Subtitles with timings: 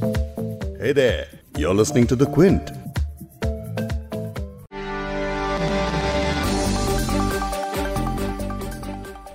[0.00, 2.70] Hey there, you're listening to The Quint.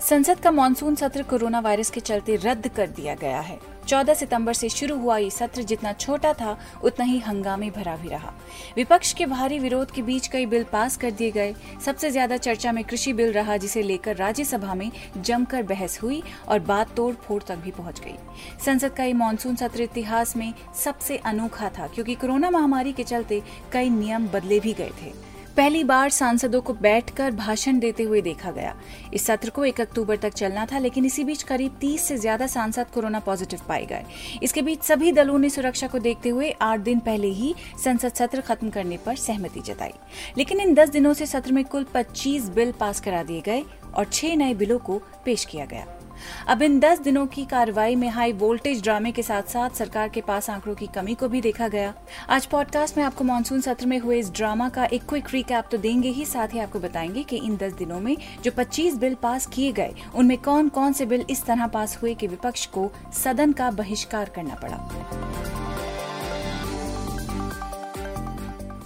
[0.09, 3.59] संसद का monsoon सत्र कोरोना वायरस के चलते रद्द कर दिया गया है
[3.93, 8.09] 14 सितंबर से शुरू हुआ ये सत्र जितना छोटा था, उतना ही हंगामे भरा भी
[8.09, 8.31] रहा।
[8.75, 11.53] विपक्ष के भारी विरोध के बीच कई बिल पास कर दिए गए।
[11.85, 16.59] सबसे ज़्यादा चर्चा में कृषि बिल रहा, जिसे लेकर राज्यसभा में जमकर बहस हुई और
[16.61, 18.15] बात तोड़ फोड़ तक भी पहुँच गई।
[18.65, 20.53] संसद का ये मानसून सत्र इतिहास में
[20.83, 23.41] सबसे अनोखा था, क्योंकि कोरोना महामारी के चलते
[23.73, 25.11] कई नियम बदले भी गए थे।
[25.57, 28.73] पहली बार सांसदों को बैठकर भाषण देते हुए देखा गया।
[29.13, 32.47] इस सत्र को एक अक्टूबर तक चलना था, लेकिन इसी बीच करीब 30 से ज़्यादा
[32.47, 34.05] सांसद कोरोना पॉजिटिव पाए गए।
[34.43, 37.53] इसके बीच सभी दलों ने सुरक्षा को देखते हुए आठ दिन पहले ही
[37.83, 39.93] संसद सत्र खत्म करने पर सहमति जताई।
[40.37, 43.63] लेकिन इन दस दिनों से सत्र में कुल पच्चीस बिल पास करा दिए गए
[43.95, 45.85] और छह नए बिलों को पेश किया गया।
[46.47, 50.21] अब इन दस दिनों की कार्रवाई में हाई वोल्टेज ड्रामे के साथ साथ सरकार के
[50.21, 51.93] पास आंकड़ों की कमी को भी देखा गया।
[52.29, 55.77] आज पॉडकास्ट में आपको मानसून सत्र में हुए इस ड्रामा का एक क्विक रिकैप तो
[55.77, 59.45] देंगे ही, साथ ही आपको बताएँगे कि इन दस दिनों में जो 25 बिल पास
[59.45, 63.51] किए गए, उनमें कौन कौन से बिल इस तरह पास हुए कि विपक्ष को सदन
[63.51, 65.62] का बहिष्कार करना पड़ा।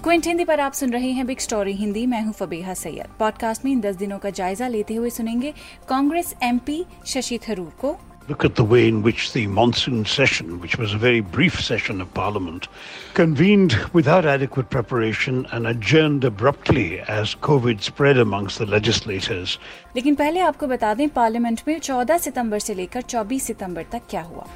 [0.07, 3.63] क्विंट हिंदी पर आप सुन रहे हैं बिग स्टोरी हिंदी मैं हूँ फबीहा सैयद पॉडकास्ट
[3.65, 5.51] में इन दस दिनों का जायजा लेते हुए सुनेंगे
[5.89, 7.91] कांग्रेस एमपी शशि थरूर को
[8.29, 12.01] Look at the way in which the monsoon session, which was a very brief session
[12.01, 12.69] of Parliament,
[13.13, 19.57] convened without adequate preparation and adjourned abruptly as COVID spread amongst the legislators.
[19.95, 24.21] लेकिन पहले आपको बता दें parliament में 14 सितंबर से लेकर 24 सितंबर तक क्या
[24.23, 24.47] हुआ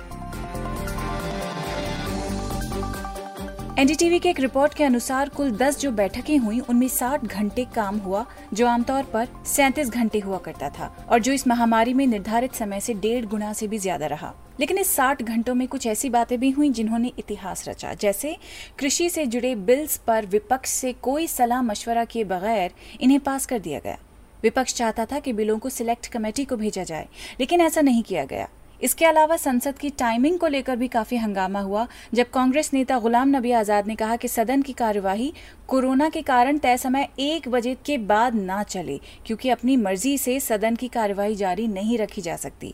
[3.81, 7.97] एनडीटीवी के एक रिपोर्ट के अनुसार कुल 10 जो बैठकें हुई, उनमें 60 घंटे काम
[7.97, 12.53] हुआ, जो आमतौर पर 37 घंटे हुआ करता था, और जो इस महामारी में निर्धारित
[12.53, 16.09] समय से डेढ़ गुना से भी ज़्यादा रहा। लेकिन इस 60 घंटों में कुछ ऐसी
[16.09, 18.37] बातें भी हुई, जिन्होंने इतिहास रचा, जैसे
[18.79, 22.71] कृषि से जुड़े बिल्स पर विपक्ष से कोई सलाह मशवरा किए बगैर
[23.01, 23.97] इन्हें पास कर दिया गया।
[24.43, 27.07] विपक्ष चाहता था कि बिलों को सिलेक्ट कमेटी को भेजा जाए,
[27.39, 28.47] लेकिन ऐसा नहीं किया गया।
[28.83, 33.35] इसके अलावा संसद की टाइमिंग को लेकर भी काफ़ी हंगामा हुआ, जब कांग्रेस नेता गुलाम
[33.35, 35.31] नबी आज़ाद ने कहा कि सदन की कार्यवाही
[35.67, 40.39] कोरोना के कारण तय समय एक बजे के बाद ना चले, क्योंकि अपनी मर्ज़ी से
[40.39, 42.73] सदन की कार्यवाही जारी नहीं रखी जा सकती।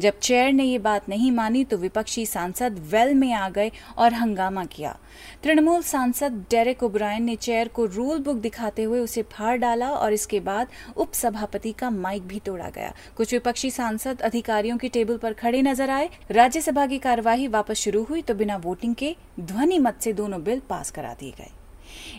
[0.00, 4.14] जब चेयर ने ये बात नहीं मानी तो विपक्षी सांसद वेल में आ गए और
[4.14, 4.96] हंगामा किया।
[5.42, 10.12] तृणमूल सांसद डेरेक ओब्रायन ने चेयर को रूल बुक दिखाते हुए उसे फाड़ डाला और
[10.12, 15.16] इसके बाद उप सभापति का माइक भी तोड़ा गया। कुछ विपक्षी सांसद अधिकारियों की टेबल
[15.16, 19.78] पर खड़े नज़र आए। राज्यसभा की कार्यवाही वापस शुरू हुई तो बिना वोटिंग के ध्वनि
[19.78, 21.50] मत से दोनों बिल पास करा दिए गए।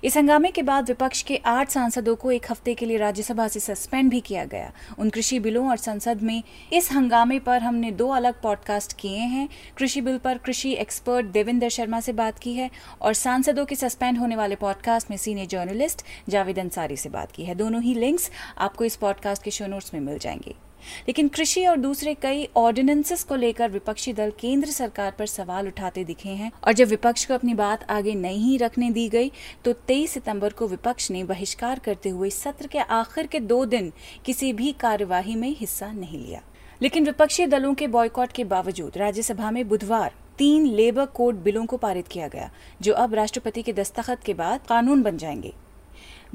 [0.03, 3.59] इस हंगामे के बाद विपक्ष के आठ सांसदों को एक हफ़्ते के लिए राज्यसभा से
[3.59, 6.44] सस्पेंड भी किया गया। उन कृषि बिलों और संसद में
[6.74, 11.69] इस हंगामे पर हमने दो अलग पॉडकास्ट किए हैं। कृषि बिल पर कृषि एक्सपर्ट देवेंद्र
[11.69, 12.72] शर्मा से बात की है
[13.02, 17.44] और सांसदों के सस्पेंड होने वाले पॉडकास्ट में सीनियर जर्नलिस्ट जावेद अंसारी से बात की
[17.44, 20.69] है। दोनों ही लिंक्स आपको इस पॉडकास्ट के शो नोट्स में मिल जाएँगे।
[21.07, 26.03] लेकिन कृषि और दूसरे कई ऑर्डिनेंसेस को लेकर विपक्षी दल केंद्र सरकार पर सवाल उठाते
[26.03, 29.31] दिखे हैं। और जब विपक्ष को अपनी बात आगे नहीं रखने दी गई
[29.66, 33.91] तो 23 सितंबर को विपक्ष ने बहिष्कार करते हुए सत्र के आखिर के दो दिन
[34.25, 36.41] किसी भी कार्यवाही में हिस्सा नहीं लिया।
[36.81, 41.78] लेकिन विपक्षी दलों के बॉयकॉट के बावजूद राज्यसभा में बुधवार तीन लेबर कोड बिलों को
[41.78, 42.50] पारित किया गया,
[42.81, 45.53] जो अब राष्ट्रपति के दस्तखत के बाद कानून बन जाएँगे।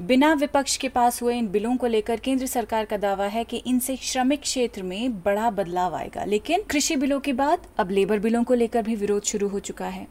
[0.01, 3.57] बिना विपक्ष के पास हुए इन बिलों को लेकर केंद्र सरकार का दावा है कि
[3.57, 8.43] इनसे श्रमिक क्षेत्र में बड़ा बदलाव आएगा। लेकिन कृषि बिलों के बाद अब लेबर बिलों
[8.43, 10.05] को लेकर भी विरोध शुरू हो चुका है।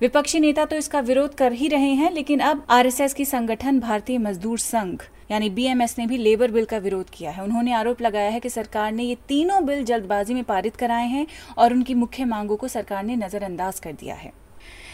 [0.00, 4.18] विपक्षी नेता तो इसका विरोध कर ही रहे हैं, लेकिन अब आरएसएस की संगठन भारतीय
[4.18, 4.98] मजदूर संघ,
[5.30, 8.50] यानी बीएमएस ने भी लेबर बिल का विरोध किया है। उन्होंने आरोप लगाया है कि
[8.50, 11.26] सरकार ने ये तीनों बिल जल्दबाजी में पारित कराए हैं
[11.58, 14.32] और उनकी मुख्य मांगों को सरकार ने नजरअंदाज कर दिया है।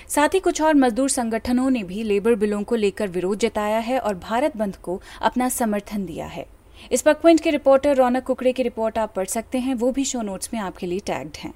[0.09, 3.99] साथ ही कुछ और मजदूर संगठनों ने भी लेबर बिलों को लेकर विरोध जताया है
[3.99, 6.47] और भारत बंद को अपना समर्थन दिया है।
[6.93, 10.05] इस पर क्विंट के रिपोर्टर रौनक कुकड़े की रिपोर्ट आप पढ़ सकते हैं, वो भी
[10.05, 11.55] शो नोट्स में आपके लिए टैग्ड हैं।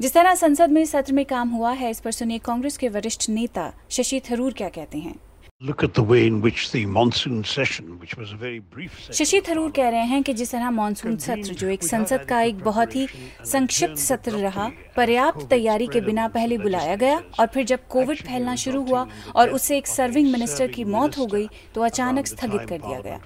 [0.00, 3.30] जिस तरह संसद में सत्र में काम हुआ है, इस पर सुनिए कांग्रेस के वरिष्ठ
[3.30, 5.14] नेता शशि थरूर क्या कहते हैं।
[5.60, 9.14] Look at the way in which the monsoon session, which was a very brief session.
[9.14, 12.58] Shashi Tharoor कह रहे हैं कि जिस तरह मानसून सत्र जो एक संसद का एक
[12.64, 13.06] बहुत ही
[13.52, 18.54] संक्षिप्त सत्र रहा पर्याप्त तैयारी के बिना पहले बुलाया गया और फिर जब कोविड फैलना
[18.66, 22.78] शुरू हुआ और उससे एक सर्विंग मिनिस्टर की मौत हो गई तो अचानक स्थगित कर
[22.78, 23.20] दिया गया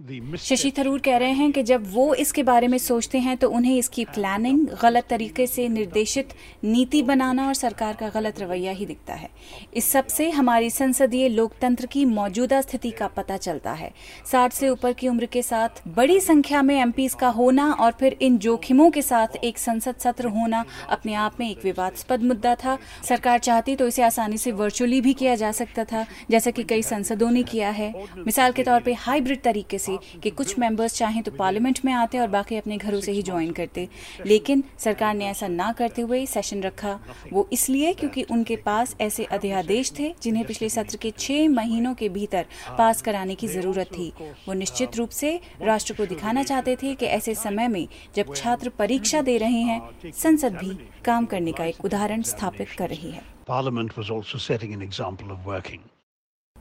[0.00, 3.76] शशि थरूर कह रहे हैं कि जब वो इसके बारे में सोचते हैं तो उन्हें
[3.76, 6.34] इसकी प्लानिंग गलत तरीके से निर्देशित
[6.64, 9.28] नीति बनाना और सरकार का गलत रवैया ही दिखता है।
[9.74, 13.90] इस सबसे हमारी संसदीय लोकतंत्र की मौजूदा स्थिति का पता चलता है।
[14.32, 18.16] साठ से ऊपर की उम्र के साथ बड़ी संख्या में एम का होना और फिर
[18.20, 22.78] इन जोखिमों के साथ एक संसद सत्र होना अपने आप में एक विवादास्पद मुद्दा था।
[23.04, 26.82] सरकार चाहती तो इसे आसानी से वर्चुअली भी किया जा सकता था, जैसा कि कई
[26.84, 31.22] संसदों ने किया है। मिसाल के तौर पर हाइब्रिड तरीके से कि कुछ मेंबर्स चाहें
[31.22, 33.88] तो पार्लियामेंट में आते और बाकी अपने घरों से ही ज्वाइन करते।
[34.26, 36.98] लेकिन सरकार ने ऐसा ना करते हुए सेशन रखा।
[37.32, 42.08] वो इसलिए क्योंकि उनके पास ऐसे अध्यादेश थे जिन्हें पिछले सत्र के छह महीनों के
[42.08, 42.46] भीतर
[42.78, 44.12] पास कराने की ज़रूरत थी।
[44.48, 47.86] वो निश्चित रूप से राष्ट्र को दिखाना चाहते थे कि ऐसे समय में
[48.16, 52.88] जब छात्र परीक्षा दे रहे हैं, संसद भी काम करने का एक उदाहरण स्थापित कर
[52.88, 55.86] रही है। Parliament was also setting an example of working.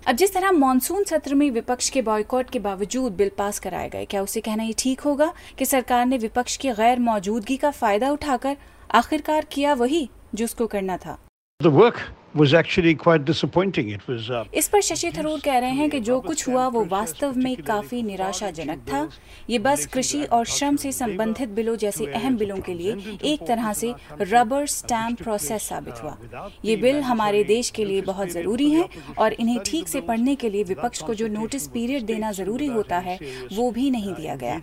[0.06, 4.06] अब जिस तरह मानसून सत्र में विपक्ष के बॉयकॉट के बावजूद बिल पास कराए गए,
[4.06, 8.12] क्या उसे कहना ये ठीक होगा कि सरकार ने विपक्ष की गैर मौजूदगी का फ़ायदा
[8.12, 8.58] उठाकर
[8.96, 11.18] आखिरकार किया वही जो उसको करना था?
[11.64, 12.00] The work
[12.38, 13.90] was actually quite disappointing.
[13.90, 16.84] It was, uh, इस पर शशि थरूर कह रहे हैं कि जो कुछ हुआ वो
[16.86, 19.08] वास्तव में काफ़ी निराशाजनक था।
[19.50, 23.72] ये बस कृषि और श्रम से संबंधित बिलों जैसे अहम बिलों के लिए एक तरह
[23.74, 28.88] से रबर स्टैम्प प्रोसेस साबित हुआ। ये बिल हमारे देश के लिए बहुत ज़रूरी हैं
[29.16, 32.98] और इन्हें ठीक से पढ़ने के लिए विपक्ष को जो नोटिस पीरियड देना ज़रूरी होता
[33.00, 33.20] है
[33.54, 34.62] वो भी नहीं दिया गया।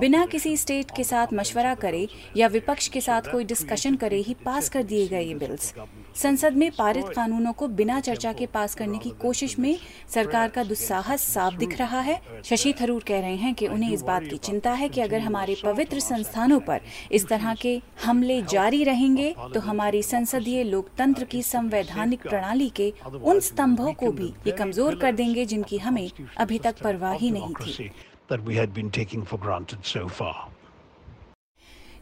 [0.00, 2.06] बिना किसी स्टेट के साथ मशवरा करे
[2.36, 5.72] या विपक्ष के साथ कोई डिस्कशन करे ही पास कर दिए गए ये बिल्स
[6.16, 9.76] संसद में पारित कानूनों को बिना चर्चा के पास करने की कोशिश में
[10.14, 14.02] सरकार का दुस्साहस साफ़ दिख रहा है शशि थरूर कह रहे हैं कि उन्हें इस
[14.02, 16.80] बात की चिंता है कि अगर हमारे पवित्र संस्थानों पर
[17.12, 23.40] इस तरह के हमले जारी रहेंगे तो हमारी संसदीय लोकतंत्र की संवैधानिक प्रणाली के उन
[23.40, 27.90] स्तंभों को भी ये कमज़ोर कर देंगे, जिनकी हमें अभी तक परवाह ही नहीं थी
[28.28, 30.34] that we had been taking for granted so far.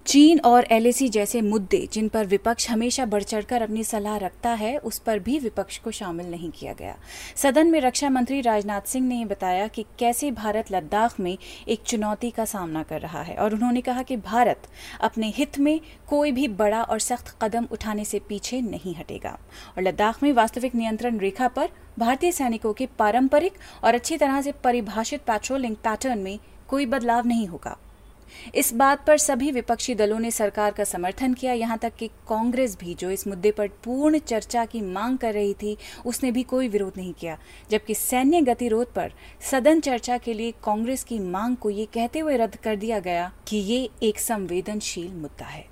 [0.07, 4.77] चीन और एलएसी जैसे मुद्दे जिन पर विपक्ष हमेशा बढ़ चढ़कर अपनी सलाह रखता है,
[4.79, 6.97] उस पर भी विपक्ष को शामिल नहीं किया गया।
[7.37, 11.37] सदन में रक्षा मंत्री राजनाथ सिंह ने बताया कि कैसे भारत लद्दाख में
[11.69, 14.67] एक चुनौती का सामना कर रहा है और उन्होंने कहा कि भारत
[15.01, 19.39] अपने हित में कोई भी बड़ा और सख्त कदम उठाने से पीछे नहीं हटेगा
[19.77, 21.69] और लद्दाख में वास्तविक नियंत्रण रेखा पर
[21.99, 26.39] भारतीय सैनिकों के पारंपरिक और अच्छी तरह से परिभाषित पेट्रोलिंग पैटर्न में
[26.69, 27.77] कोई बदलाव नहीं होगा।
[28.55, 32.79] इस बात पर सभी विपक्षी दलों ने सरकार का समर्थन किया। यहाँ तक कि कांग्रेस
[32.81, 35.77] भी, जो इस मुद्दे पर पूर्ण चर्चा की मांग कर रही थी,
[36.07, 37.39] उसने भी कोई विरोध नहीं किया।
[37.71, 39.13] जबकि सैन्य गतिरोध पर
[39.51, 43.33] सदन चर्चा के लिए कांग्रेस की मांग को ये कहते हुए रद्द कर दिया गया
[43.49, 45.72] कि ये एक संवेदनशील मुद्दा है।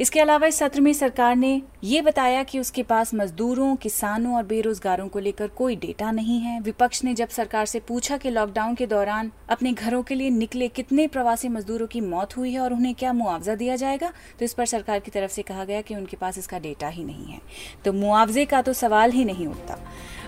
[0.00, 4.42] इसके अलावा इस सत्र में सरकार ने ये बताया कि उसके पास मजदूरों, किसानों और
[4.44, 8.74] बेरोजगारों को लेकर कोई डेटा नहीं है। विपक्ष ने जब सरकार से पूछा कि लॉकडाउन
[8.74, 12.72] के दौरान अपने घरों के लिए निकले कितने प्रवासी मजदूरों की मौत हुई है और
[12.72, 15.94] उन्हें क्या मुआवजा दिया जाएगा तो इस पर सरकार की तरफ़ से कहा गया कि
[15.94, 17.40] उनके पास इसका डेटा ही नहीं है।
[17.84, 19.78] तो मुआवजे का तो सवाल ही नहीं उठता।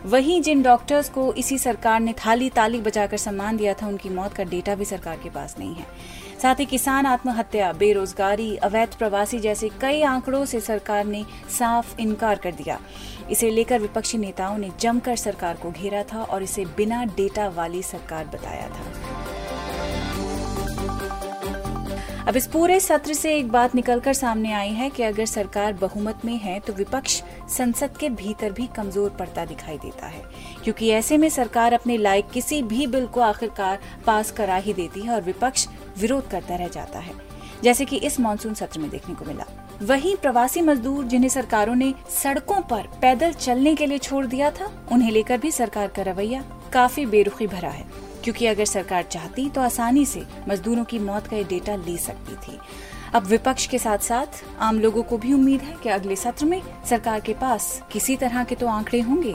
[0.07, 4.33] वहीं जिन डॉक्टर्स को इसी सरकार ने थाली ताली बजाकर सम्मान दिया था, उनकी मौत
[4.33, 5.87] का डेटा भी सरकार के पास नहीं है।
[6.44, 12.38] साथ ही किसान आत्महत्या, बेरोजगारी, अवैध प्रवासी जैसे कई आंकड़ों से सरकार ने साफ़ इनकार
[12.38, 12.79] कर दिया।
[13.31, 17.82] इसे लेकर विपक्षी नेताओं ने जमकर सरकार को घेरा था और इसे बिना डेटा वाली
[17.82, 18.93] सरकार बताया था।
[22.29, 26.25] अब इस पूरे सत्र से एक बात निकलकर सामने आई है कि अगर सरकार बहुमत
[26.25, 27.20] में है तो विपक्ष
[27.56, 30.23] संसद के भीतर भी कमज़ोर पड़ता दिखाई देता है।
[30.64, 35.00] क्योंकि ऐसे में सरकार अपने लायक किसी भी बिल को आखिरकार पास करा ही देती
[35.00, 35.67] है और विपक्ष
[35.99, 37.12] विरोध करता रह जाता है,
[37.62, 39.44] जैसे कि इस मानसून सत्र में देखने को मिला।
[39.82, 44.71] वहीं प्रवासी मजदूर जिन्हें सरकारों ने सड़कों पर पैदल चलने के लिए छोड़ दिया था,
[44.92, 47.85] उन्हें लेकर भी सरकार का रवैया काफ़ी बेरुखी भरा है,
[48.25, 52.37] क्योंकि अगर सरकार चाहती तो आसानी से मजदूरों की मौत का ये डेटा ले सकती
[52.37, 52.59] थी।
[53.14, 56.61] अब विपक्ष के साथ साथ आम लोगों को भी उम्मीद है कि अगले सत्र में
[56.88, 59.35] सरकार के पास किसी तरह के तो आंकड़े होंगे।